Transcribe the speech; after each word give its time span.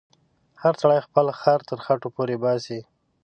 هر 0.61 0.73
سړی 0.81 0.99
خپل 1.07 1.25
خر 1.41 1.59
تر 1.69 1.77
خټو 1.85 2.07
پورې 2.15 2.35
باسې. 2.43 2.79